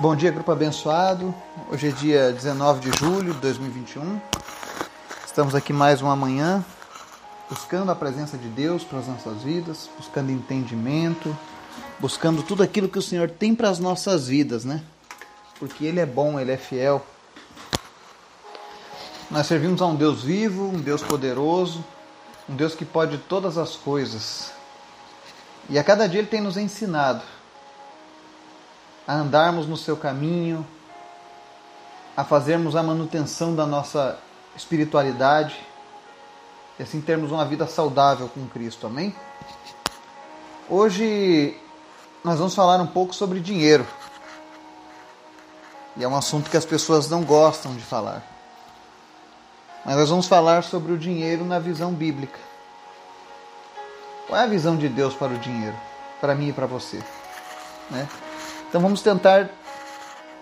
[0.00, 1.34] Bom dia, grupo abençoado.
[1.70, 4.18] Hoje é dia 19 de julho de 2021.
[5.26, 6.64] Estamos aqui mais uma manhã
[7.50, 11.36] buscando a presença de Deus para as nossas vidas, buscando entendimento,
[11.98, 14.82] buscando tudo aquilo que o Senhor tem para as nossas vidas, né?
[15.58, 17.04] Porque Ele é bom, Ele é fiel.
[19.30, 21.84] Nós servimos a um Deus vivo, um Deus poderoso,
[22.48, 24.50] um Deus que pode todas as coisas.
[25.68, 27.20] E a cada dia Ele tem nos ensinado
[29.06, 30.66] a andarmos no seu caminho,
[32.16, 34.18] a fazermos a manutenção da nossa
[34.56, 35.56] espiritualidade
[36.78, 38.86] e assim termos uma vida saudável com Cristo.
[38.86, 39.14] Amém?
[40.68, 41.58] Hoje
[42.22, 43.86] nós vamos falar um pouco sobre dinheiro.
[45.96, 48.22] E é um assunto que as pessoas não gostam de falar.
[49.84, 52.38] Mas nós vamos falar sobre o dinheiro na visão bíblica.
[54.26, 55.76] Qual é a visão de Deus para o dinheiro?
[56.20, 57.02] Para mim e para você.
[57.90, 58.08] Né?
[58.70, 59.50] Então vamos tentar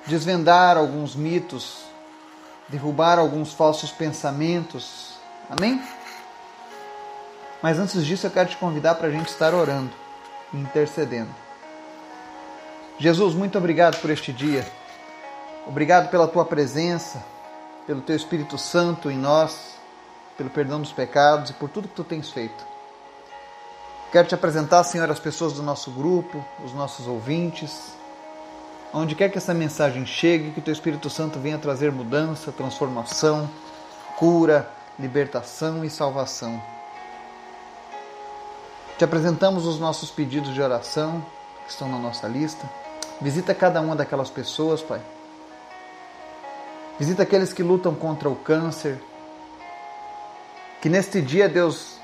[0.07, 1.79] desvendar alguns mitos,
[2.69, 5.15] derrubar alguns falsos pensamentos.
[5.49, 5.83] Amém?
[7.63, 9.91] Mas antes disso, eu quero te convidar para a gente estar orando
[10.53, 11.35] e intercedendo.
[12.99, 14.71] Jesus, muito obrigado por este dia.
[15.67, 17.25] Obrigado pela tua presença,
[17.87, 19.75] pelo teu Espírito Santo em nós,
[20.37, 22.63] pelo perdão dos pecados e por tudo que tu tens feito.
[24.13, 27.97] Quero te apresentar, Senhor, as pessoas do nosso grupo, os nossos ouvintes,
[28.93, 33.49] Onde quer que essa mensagem chegue, que o Teu Espírito Santo venha trazer mudança, transformação,
[34.17, 36.61] cura, libertação e salvação.
[38.97, 41.25] Te apresentamos os nossos pedidos de oração
[41.67, 42.69] que estão na nossa lista.
[43.21, 45.01] Visita cada uma daquelas pessoas, Pai.
[46.99, 48.99] Visita aqueles que lutam contra o câncer.
[50.81, 51.99] Que neste dia, Deus,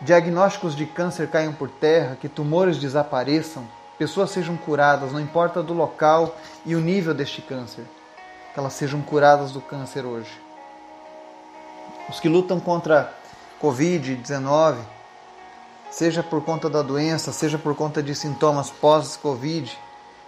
[0.00, 3.64] diagnósticos de câncer caiam por terra, que tumores desapareçam
[3.98, 7.84] pessoas sejam curadas, não importa do local e o nível deste câncer,
[8.52, 10.30] que elas sejam curadas do câncer hoje.
[12.08, 13.12] Os que lutam contra
[13.60, 14.76] Covid-19,
[15.90, 19.78] seja por conta da doença, seja por conta de sintomas pós-Covid,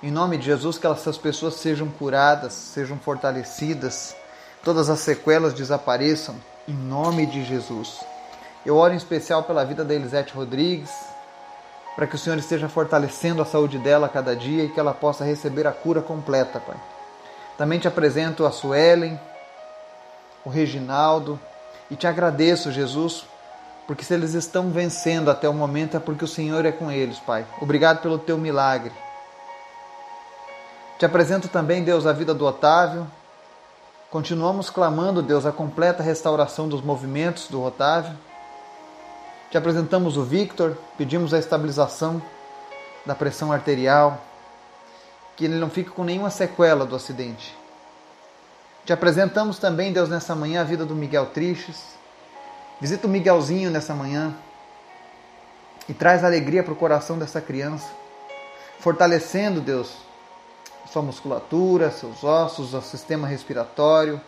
[0.03, 4.15] em nome de Jesus, que essas pessoas sejam curadas, sejam fortalecidas,
[4.63, 6.37] todas as sequelas desapareçam,
[6.69, 8.01] em nome de Jesus.
[8.65, 10.91] Eu oro em especial pela vida da Elisete Rodrigues,
[11.97, 14.93] para que o Senhor esteja fortalecendo a saúde dela a cada dia e que ela
[14.93, 16.77] possa receber a cura completa, Pai.
[17.57, 19.19] Também te apresento a Suelen,
[20.45, 21.41] o Reginaldo
[21.91, 23.25] e te agradeço, Jesus,
[23.87, 27.19] porque se eles estão vencendo até o momento é porque o Senhor é com eles,
[27.19, 27.47] Pai.
[27.61, 28.93] Obrigado pelo teu milagre.
[30.99, 33.07] Te apresento também, Deus, a vida do Otávio.
[34.11, 38.17] Continuamos clamando, Deus, a completa restauração dos movimentos do Otávio.
[39.51, 42.21] Te apresentamos o Victor, pedimos a estabilização
[43.05, 44.21] da pressão arterial,
[45.37, 47.57] que ele não fique com nenhuma sequela do acidente.
[48.85, 51.97] Te apresentamos também, Deus, nessa manhã a vida do Miguel Triches.
[52.81, 54.35] Visita o Miguelzinho nessa manhã
[55.89, 57.89] e traz alegria para o coração dessa criança,
[58.81, 59.97] fortalecendo, Deus,
[60.93, 64.21] sua musculatura, seus ossos, o sistema respiratório,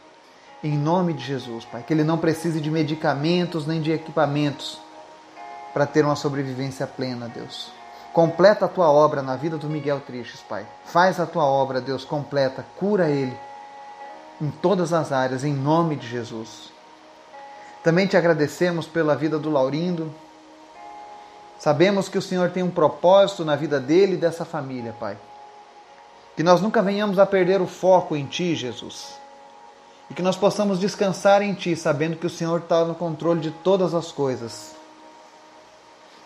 [0.62, 1.83] em nome de Jesus, Pai.
[1.85, 4.79] Que ele não precise de medicamentos nem de equipamentos
[5.73, 7.71] para ter uma sobrevivência plena, Deus.
[8.12, 10.67] Completa a tua obra na vida do Miguel Tristes, Pai.
[10.84, 13.37] Faz a tua obra, Deus, completa, cura ele
[14.41, 16.73] em todas as áreas, em nome de Jesus.
[17.83, 20.12] Também te agradecemos pela vida do Laurindo.
[21.59, 25.17] Sabemos que o Senhor tem um propósito na vida dele e dessa família, Pai.
[26.37, 29.19] Que nós nunca venhamos a perder o foco em Ti, Jesus.
[30.09, 33.50] E que nós possamos descansar em Ti, sabendo que o Senhor está no controle de
[33.50, 34.78] todas as coisas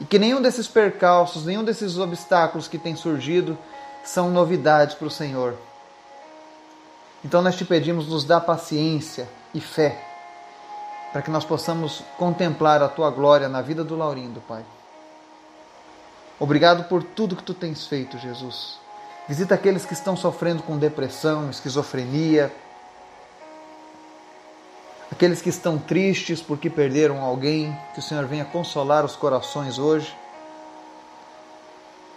[0.03, 3.57] e que nenhum desses percalços, nenhum desses obstáculos que têm surgido
[4.03, 5.55] são novidades para o Senhor.
[7.25, 10.05] Então nós te pedimos, nos dá paciência e fé,
[11.13, 14.65] para que nós possamos contemplar a tua glória na vida do Laurindo, Pai.
[16.41, 18.81] Obrigado por tudo que tu tens feito, Jesus.
[19.29, 22.53] Visita aqueles que estão sofrendo com depressão, esquizofrenia,
[25.23, 30.13] Aqueles que estão tristes porque perderam alguém, que o Senhor venha consolar os corações hoje.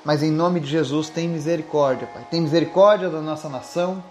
[0.04, 2.25] Mas em nome de Jesus, tem misericórdia, Pai.
[2.31, 4.04] Tem misericórdia da nossa nação.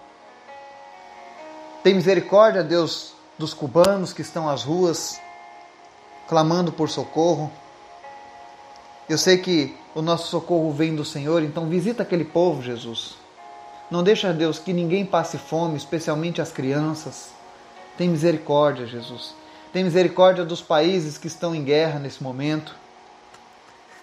[1.82, 5.20] Tem misericórdia, Deus, dos cubanos que estão às ruas
[6.28, 7.50] clamando por socorro.
[9.08, 13.16] Eu sei que o nosso socorro vem do Senhor, então visita aquele povo, Jesus.
[13.90, 17.34] Não deixa, Deus, que ninguém passe fome, especialmente as crianças.
[17.96, 19.34] Tem misericórdia, Jesus.
[19.72, 22.74] Tem misericórdia dos países que estão em guerra nesse momento.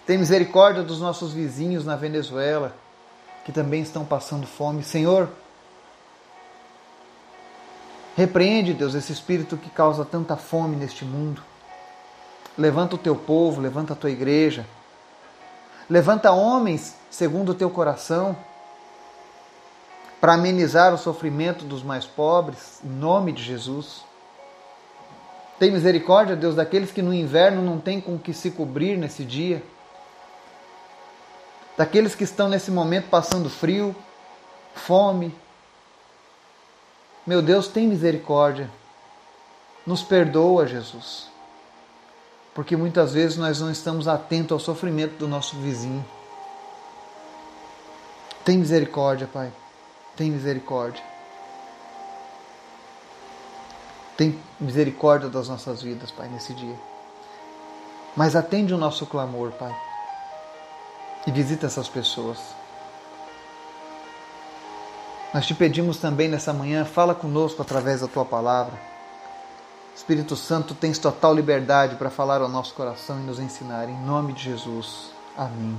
[0.06, 2.76] Tem misericórdia dos nossos vizinhos na Venezuela.
[3.44, 4.84] que também estão passando fome.
[4.84, 5.28] Senhor,
[8.16, 11.42] repreende, Deus, esse espírito que causa tanta fome neste mundo.
[12.56, 14.64] Levanta o teu povo, levanta a tua igreja.
[15.90, 18.36] Levanta homens segundo o teu coração
[20.22, 24.04] para amenizar o sofrimento dos mais pobres, em nome de Jesus.
[25.58, 29.60] Tem misericórdia, Deus, daqueles que no inverno não têm com que se cobrir nesse dia.
[31.76, 33.96] Daqueles que estão nesse momento passando frio,
[34.76, 35.34] fome.
[37.26, 38.70] Meu Deus, tem misericórdia.
[39.84, 41.26] Nos perdoa, Jesus.
[42.54, 46.04] Porque muitas vezes nós não estamos atentos ao sofrimento do nosso vizinho.
[48.44, 49.52] Tem misericórdia, Pai.
[50.16, 51.02] Tem misericórdia.
[54.16, 56.76] Tem misericórdia das nossas vidas, Pai, nesse dia.
[58.16, 59.74] Mas atende o nosso clamor, Pai.
[61.26, 62.38] E visita essas pessoas.
[65.32, 68.78] Nós te pedimos também nessa manhã, fala conosco através da tua palavra.
[69.96, 73.88] Espírito Santo, tens total liberdade para falar ao nosso coração e nos ensinar.
[73.88, 75.10] Em nome de Jesus.
[75.36, 75.78] Amém.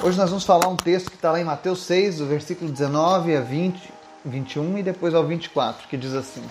[0.00, 3.36] Hoje nós vamos falar um texto que está lá em Mateus 6, do versículo 19
[3.36, 3.92] a 20,
[4.24, 6.48] 21 e depois ao 24, que diz assim: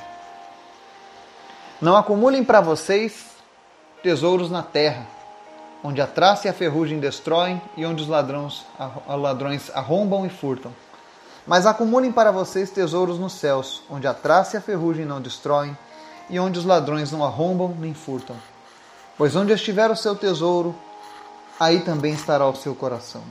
[1.81, 3.25] Não acumulem para vocês
[4.03, 5.07] tesouros na terra,
[5.81, 8.65] onde a traça e a ferrugem destroem e onde os ladrões,
[9.07, 10.73] ladrões arrombam e furtam.
[11.45, 15.77] Mas acumulem para vocês tesouros nos céus, onde a traça e a ferrugem não destroem
[16.29, 18.35] e onde os ladrões não arrombam nem furtam.
[19.17, 20.75] Pois onde estiver o seu tesouro,
[21.59, 23.23] aí também estará o seu coração.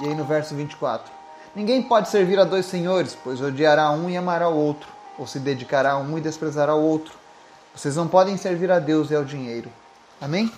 [0.00, 1.10] E aí no verso 24:
[1.54, 5.38] Ninguém pode servir a dois senhores, pois odiará um e amará o outro, ou se
[5.38, 7.14] dedicará a um e desprezará o outro.
[7.74, 9.70] Vocês não podem servir a Deus e ao dinheiro.
[10.20, 10.52] Amém?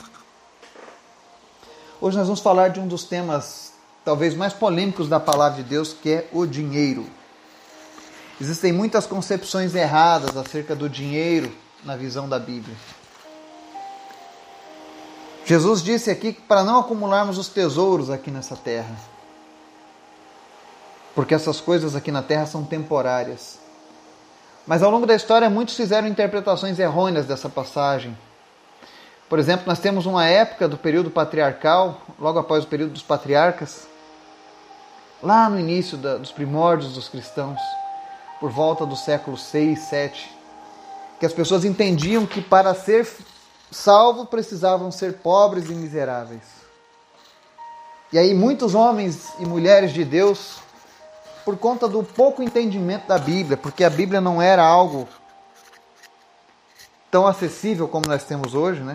[2.00, 5.92] Hoje nós vamos falar de um dos temas talvez mais polêmicos da palavra de Deus,
[5.92, 7.06] que é o dinheiro.
[8.40, 11.52] Existem muitas concepções erradas acerca do dinheiro
[11.84, 12.74] na visão da Bíblia.
[15.50, 18.94] Jesus disse aqui para não acumularmos os tesouros aqui nessa terra.
[21.12, 23.58] Porque essas coisas aqui na terra são temporárias.
[24.64, 28.16] Mas ao longo da história, muitos fizeram interpretações errôneas dessa passagem.
[29.28, 33.88] Por exemplo, nós temos uma época do período patriarcal, logo após o período dos patriarcas,
[35.20, 37.58] lá no início da, dos primórdios dos cristãos,
[38.38, 40.30] por volta do século 6, 7,
[41.18, 43.04] que as pessoas entendiam que para ser
[43.70, 46.42] salvos precisavam ser pobres e miseráveis.
[48.12, 50.58] E aí muitos homens e mulheres de Deus,
[51.44, 55.08] por conta do pouco entendimento da Bíblia, porque a Bíblia não era algo
[57.10, 58.94] tão acessível como nós temos hoje, né?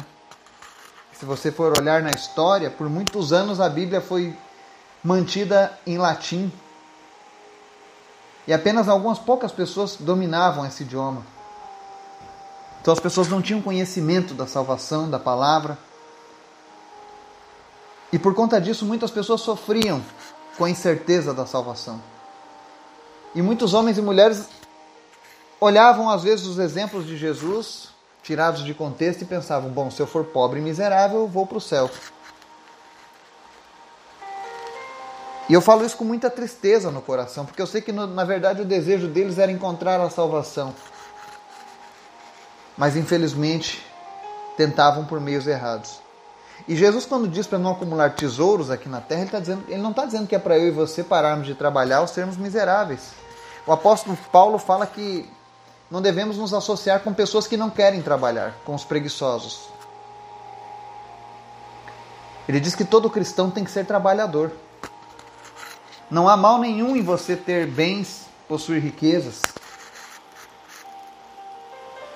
[1.14, 4.38] Se você for olhar na história, por muitos anos a Bíblia foi
[5.02, 6.52] mantida em latim.
[8.46, 11.26] E apenas algumas poucas pessoas dominavam esse idioma.
[12.86, 15.76] Então as pessoas não tinham conhecimento da salvação, da palavra.
[18.14, 20.06] E por conta disso, muitas pessoas sofriam
[20.56, 22.00] com a incerteza da salvação.
[23.34, 24.48] E muitos homens e mulheres
[25.60, 27.90] olhavam às vezes os exemplos de Jesus,
[28.22, 31.58] tirados de contexto, e pensavam: bom, se eu for pobre e miserável, eu vou para
[31.58, 31.90] o céu.
[35.50, 38.62] E eu falo isso com muita tristeza no coração, porque eu sei que na verdade
[38.62, 40.72] o desejo deles era encontrar a salvação
[42.78, 43.86] mas infelizmente
[44.58, 46.00] tentavam por meios errados.
[46.68, 49.82] E Jesus, quando diz para não acumular tesouros aqui na terra, ele, tá dizendo, ele
[49.82, 53.12] não está dizendo que é para eu e você pararmos de trabalhar ou sermos miseráveis.
[53.68, 55.30] O apóstolo Paulo fala que
[55.92, 59.70] não devemos nos associar com pessoas que não querem trabalhar, com os preguiçosos.
[62.48, 64.52] Ele diz que todo cristão tem que ser trabalhador.
[66.10, 69.42] Não há mal nenhum em você ter bens, possuir riquezas.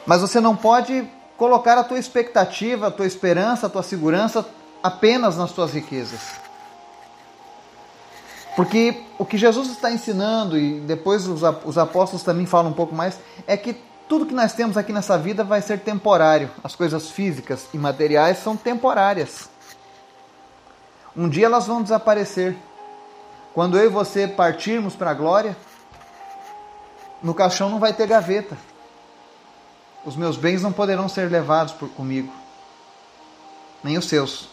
[0.10, 4.44] Mas você não pode colocar a tua expectativa, a tua esperança, a tua segurança
[4.82, 6.20] apenas nas tuas riquezas.
[8.56, 13.20] Porque o que Jesus está ensinando, e depois os apóstolos também falam um pouco mais,
[13.46, 16.50] é que tudo que nós temos aqui nessa vida vai ser temporário.
[16.64, 19.48] As coisas físicas e materiais são temporárias.
[21.16, 22.58] Um dia elas vão desaparecer.
[23.54, 25.56] Quando eu e você partirmos para a glória,
[27.22, 28.58] no caixão não vai ter gaveta.
[30.06, 32.32] Os meus bens não poderão ser levados por comigo,
[33.84, 34.48] nem os seus.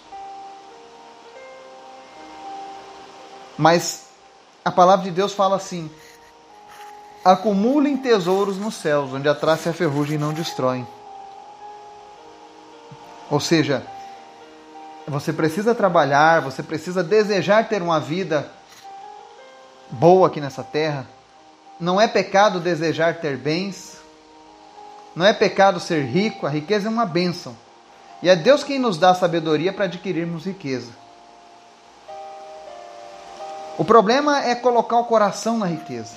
[3.56, 4.06] Mas
[4.64, 5.90] a palavra de Deus fala assim:
[7.24, 10.86] acumulem tesouros nos céus, onde a traça e a ferrugem não destroem.
[13.30, 13.84] Ou seja,
[15.08, 18.50] Você precisa trabalhar, você precisa desejar ter uma vida
[19.88, 21.06] boa aqui nessa terra.
[21.78, 23.95] Não é pecado desejar ter bens.
[25.16, 26.46] Não é pecado ser rico.
[26.46, 27.56] A riqueza é uma bênção.
[28.22, 30.92] E é Deus quem nos dá sabedoria para adquirirmos riqueza.
[33.78, 36.16] O problema é colocar o coração na riqueza.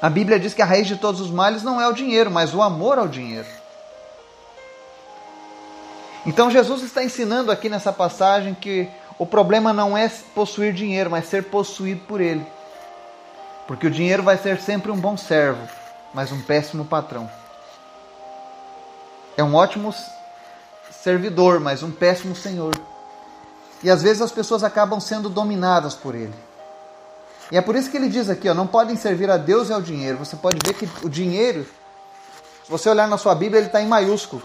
[0.00, 2.54] A Bíblia diz que a raiz de todos os males não é o dinheiro, mas
[2.54, 3.48] o amor ao dinheiro.
[6.26, 11.26] Então Jesus está ensinando aqui nessa passagem que o problema não é possuir dinheiro, mas
[11.26, 12.46] ser possuído por ele.
[13.66, 15.66] Porque o dinheiro vai ser sempre um bom servo,
[16.14, 17.28] mas um péssimo patrão.
[19.36, 19.92] É um ótimo
[21.02, 22.72] servidor, mas um péssimo senhor.
[23.82, 26.32] E às vezes as pessoas acabam sendo dominadas por ele.
[27.50, 29.72] E é por isso que ele diz aqui, ó, não podem servir a Deus e
[29.72, 30.18] ao dinheiro.
[30.18, 31.64] Você pode ver que o dinheiro,
[32.64, 34.42] se você olhar na sua Bíblia, ele está em maiúsculo.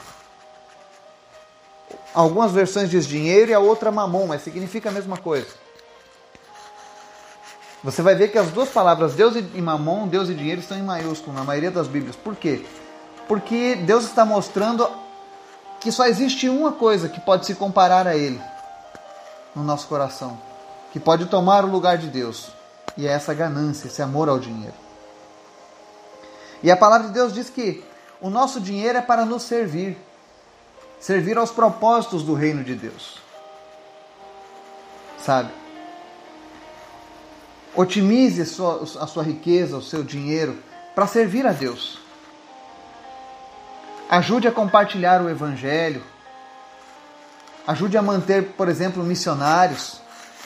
[2.13, 5.47] Algumas versões diz dinheiro e a outra mamon, mas significa a mesma coisa.
[7.83, 10.83] Você vai ver que as duas palavras Deus e mamon, Deus e dinheiro estão em
[10.83, 12.15] maiúsculo na maioria das Bíblias.
[12.15, 12.65] Por quê?
[13.27, 14.89] Porque Deus está mostrando
[15.79, 18.41] que só existe uma coisa que pode se comparar a Ele
[19.55, 20.37] no nosso coração,
[20.91, 22.51] que pode tomar o lugar de Deus
[22.97, 24.73] e é essa ganância, esse amor ao dinheiro.
[26.61, 27.83] E a palavra de Deus diz que
[28.19, 29.97] o nosso dinheiro é para nos servir,
[30.99, 33.19] servir aos propósitos do reino de Deus.
[35.17, 35.58] Sabe?
[37.75, 40.57] Otimize a sua, riqueza, o seu dinheiro,
[40.95, 41.99] para servir a Deus.
[44.09, 46.03] Ajude a compartilhar o Evangelho.
[47.67, 50.01] Ajude a manter, por exemplo, missionários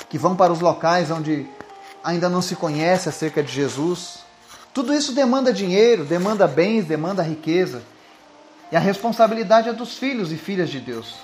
[0.09, 1.47] que vão para os locais onde
[2.03, 4.19] ainda não se conhece acerca de Jesus.
[4.73, 7.81] Tudo isso demanda dinheiro, demanda bens, demanda riqueza.
[8.71, 11.15] E a responsabilidade é dos filhos e filhas de Deus.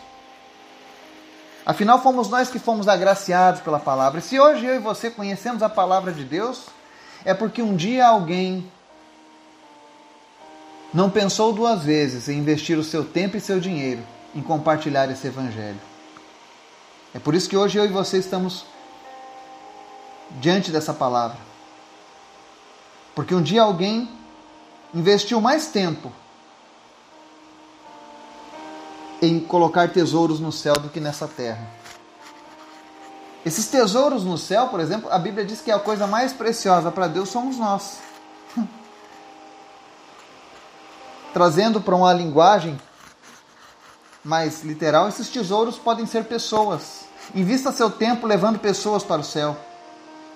[1.66, 4.20] Afinal, fomos nós que fomos agraciados pela palavra.
[4.20, 6.66] E se hoje eu e você conhecemos a palavra de Deus,
[7.24, 8.70] é porque um dia alguém
[10.94, 14.02] não pensou duas vezes em investir o seu tempo e seu dinheiro
[14.34, 15.80] em compartilhar esse evangelho.
[17.14, 18.66] É por isso que hoje eu e você estamos
[20.40, 21.38] diante dessa palavra.
[23.16, 24.10] Porque um dia alguém
[24.94, 26.12] investiu mais tempo
[29.22, 31.68] em colocar tesouros no céu do que nessa terra.
[33.46, 37.08] Esses tesouros no céu, por exemplo, a Bíblia diz que a coisa mais preciosa para
[37.08, 38.00] Deus somos nós.
[41.34, 42.80] Trazendo para uma linguagem
[44.24, 47.06] mais literal, esses tesouros podem ser pessoas.
[47.34, 49.58] Invista seu tempo levando pessoas para o céu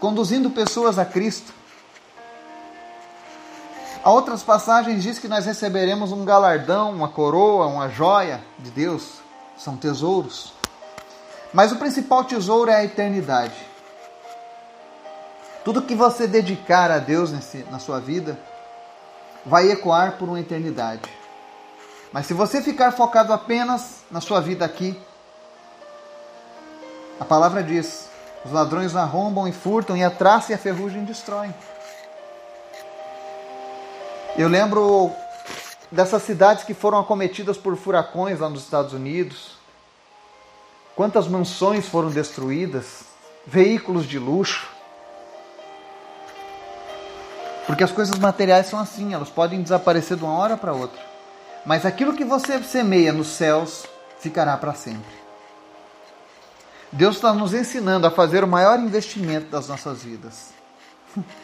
[0.03, 1.53] conduzindo pessoas a Cristo.
[4.03, 9.21] Há outras passagens diz que nós receberemos um galardão, uma coroa, uma joia de Deus.
[9.57, 10.53] São tesouros.
[11.53, 13.55] Mas o principal tesouro é a eternidade.
[15.63, 18.37] Tudo que você dedicar a Deus nesse, na sua vida
[19.45, 21.09] vai ecoar por uma eternidade.
[22.11, 24.99] Mas se você ficar focado apenas na sua vida aqui,
[27.17, 28.09] a palavra diz:
[28.43, 31.53] os ladrões arrombam e furtam, e a traça e a ferrugem destroem.
[34.35, 35.11] Eu lembro
[35.91, 39.57] dessas cidades que foram acometidas por furacões lá nos Estados Unidos.
[40.95, 43.01] Quantas mansões foram destruídas,
[43.45, 44.67] veículos de luxo.
[47.67, 50.99] Porque as coisas materiais são assim, elas podem desaparecer de uma hora para outra.
[51.63, 53.85] Mas aquilo que você semeia nos céus
[54.19, 55.13] ficará para sempre.
[56.91, 60.49] Deus está nos ensinando a fazer o maior investimento das nossas vidas.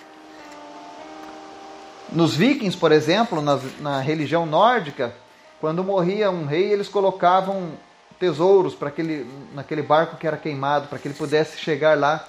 [2.12, 5.14] Nos vikings, por exemplo, na, na religião nórdica,
[5.62, 7.72] quando morria um rei, eles colocavam
[8.20, 12.26] tesouros para aquele, naquele barco que era queimado, para que ele pudesse chegar lá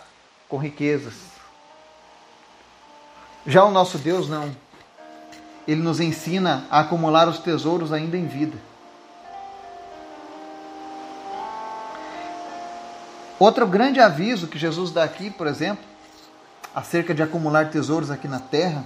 [0.49, 1.15] com riquezas.
[3.47, 4.55] Já o nosso Deus não.
[5.67, 8.59] Ele nos ensina a acumular os tesouros ainda em vida.
[13.39, 15.83] Outro grande aviso que Jesus dá aqui, por exemplo,
[16.75, 18.85] acerca de acumular tesouros aqui na terra,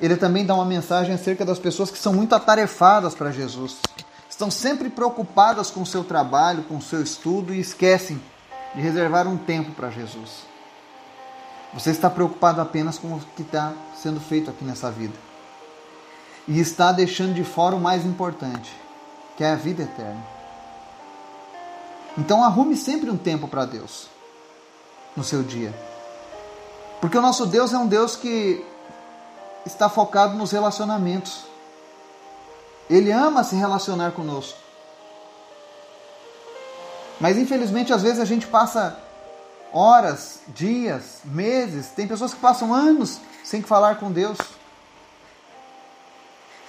[0.00, 3.78] ele também dá uma mensagem acerca das pessoas que são muito atarefadas para Jesus.
[4.28, 8.20] Estão sempre preocupadas com o seu trabalho, com o seu estudo e esquecem
[8.74, 10.42] de reservar um tempo para Jesus.
[11.72, 15.14] Você está preocupado apenas com o que está sendo feito aqui nessa vida.
[16.46, 18.72] E está deixando de fora o mais importante,
[19.36, 20.22] que é a vida eterna.
[22.16, 24.08] Então arrume sempre um tempo para Deus
[25.16, 25.74] no seu dia.
[27.00, 28.64] Porque o nosso Deus é um Deus que
[29.64, 31.44] está focado nos relacionamentos.
[32.88, 34.58] Ele ama se relacionar conosco.
[37.20, 38.98] Mas infelizmente às vezes a gente passa
[39.72, 44.38] horas, dias, meses, tem pessoas que passam anos sem falar com Deus.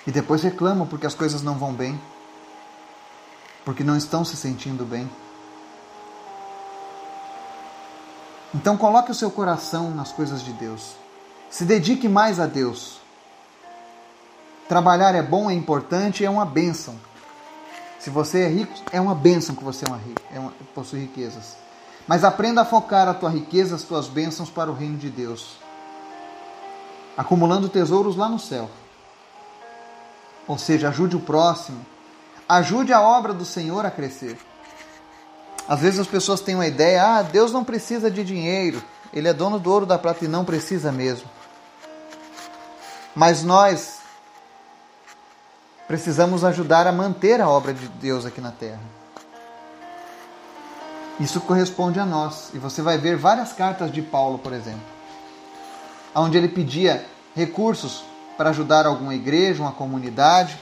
[0.07, 1.99] E depois reclamam porque as coisas não vão bem,
[3.63, 5.09] porque não estão se sentindo bem.
[8.53, 10.95] Então coloque o seu coração nas coisas de Deus.
[11.49, 12.99] Se dedique mais a Deus.
[14.67, 16.95] Trabalhar é bom, é importante, é uma bênção.
[17.99, 20.01] Se você é rico, é uma bênção que você é uma,
[20.33, 21.55] é uma, possui riquezas.
[22.07, 25.57] Mas aprenda a focar a tua riqueza, as tuas bênçãos para o reino de Deus.
[27.17, 28.69] Acumulando tesouros lá no céu.
[30.47, 31.83] Ou seja, ajude o próximo.
[32.47, 34.37] Ajude a obra do Senhor a crescer.
[35.67, 38.83] Às vezes as pessoas têm uma ideia, ah, Deus não precisa de dinheiro.
[39.11, 41.27] Ele é dono do ouro da prata e não precisa mesmo.
[43.15, 43.99] Mas nós
[45.87, 48.81] precisamos ajudar a manter a obra de Deus aqui na terra.
[51.19, 52.49] Isso corresponde a nós.
[52.53, 54.83] E você vai ver várias cartas de Paulo, por exemplo,
[56.13, 58.03] onde ele pedia recursos
[58.35, 60.59] para ajudar alguma igreja, uma comunidade.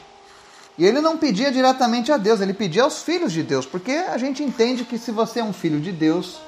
[0.77, 4.17] E ele não pedia diretamente a Deus, ele pedia aos filhos de Deus, porque a
[4.17, 6.39] gente entende que se você é um filho de Deus,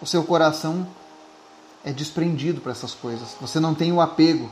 [0.00, 0.86] o seu coração
[1.84, 3.36] é desprendido para essas coisas.
[3.40, 4.50] Você não tem o apego.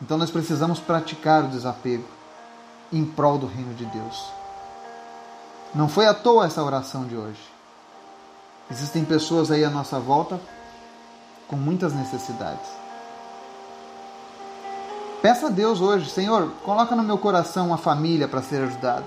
[0.00, 2.04] Então nós precisamos praticar o desapego
[2.92, 4.26] em prol do reino de Deus.
[5.74, 7.40] Não foi à toa essa oração de hoje.
[8.70, 10.40] Existem pessoas aí à nossa volta
[11.48, 12.68] com muitas necessidades.
[15.22, 19.04] Peça a Deus hoje, Senhor, coloca no meu coração uma família para ser ajudada.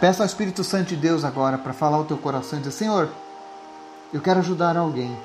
[0.00, 3.08] Peça ao Espírito Santo de Deus agora para falar o teu coração e dizer: Senhor,
[4.12, 5.16] eu quero ajudar alguém.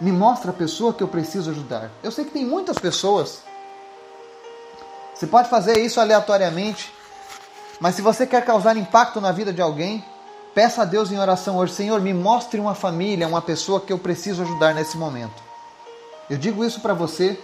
[0.00, 1.90] Me mostra a pessoa que eu preciso ajudar.
[2.02, 3.42] Eu sei que tem muitas pessoas.
[5.14, 6.92] Você pode fazer isso aleatoriamente,
[7.80, 10.04] mas se você quer causar impacto na vida de alguém,
[10.54, 13.98] peça a Deus em oração hoje: Senhor, me mostre uma família, uma pessoa que eu
[13.98, 15.42] preciso ajudar nesse momento.
[16.28, 17.38] Eu digo isso para você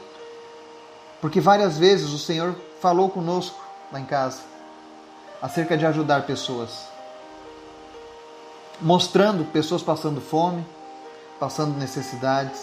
[1.21, 3.61] porque várias vezes o Senhor falou conosco
[3.93, 4.41] lá em casa
[5.43, 6.87] acerca de ajudar pessoas,
[8.81, 10.65] mostrando pessoas passando fome,
[11.41, 12.61] passando necessidades.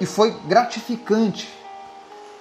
[0.00, 1.48] E foi gratificante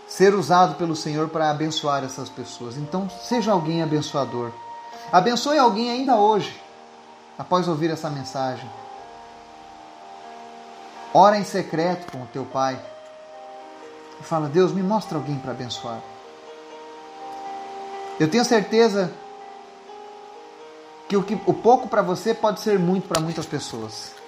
[0.07, 2.75] ser usado pelo Senhor para abençoar essas pessoas.
[2.75, 4.51] Então, seja alguém abençoador.
[5.11, 6.59] Abençoe alguém ainda hoje,
[7.37, 8.69] após ouvir essa mensagem.
[11.13, 12.79] Ora em secreto com o teu pai.
[14.19, 15.99] E fala: Deus, me mostra alguém para abençoar.
[18.19, 19.13] Eu tenho certeza
[21.07, 24.20] que o, que, o pouco para você pode ser muito para muitas pessoas.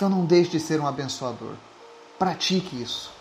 [0.00, 1.52] Então não deixe de ser um abençoador.
[2.18, 3.12] Pratique isso.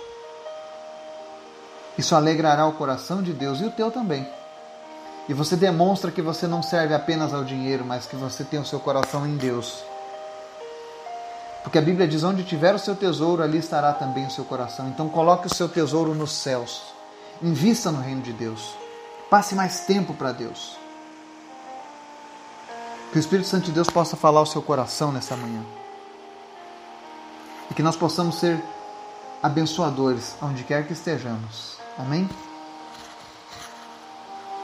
[1.98, 4.26] Isso alegrará o coração de Deus e o teu também.
[5.28, 8.66] E você demonstra que você não serve apenas ao dinheiro, mas que você tem o
[8.66, 9.84] seu coração em Deus.
[11.64, 14.88] Porque a Bíblia diz: onde tiver o seu tesouro, ali estará também o seu coração.
[14.88, 16.82] Então coloque o seu tesouro nos céus.
[17.42, 18.74] Invista no reino de Deus.
[19.30, 20.78] Passe mais tempo para Deus.
[23.12, 25.62] Que o Espírito Santo de Deus possa falar ao seu coração nessa manhã
[27.70, 28.62] e que nós possamos ser
[29.42, 31.78] abençoadores onde quer que estejamos.
[31.98, 32.28] Amém?